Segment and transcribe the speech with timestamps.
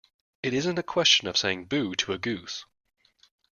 [0.41, 2.65] It isn't a question of saying 'boo' to a goose.